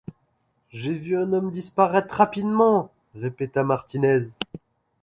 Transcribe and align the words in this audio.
J’ai 0.71 0.95
vu 0.95 1.15
un 1.15 1.31
homme 1.31 1.51
disparaître 1.51 2.15
rapidement! 2.15 2.89
répéta 3.13 3.63
Martinez 3.63 4.31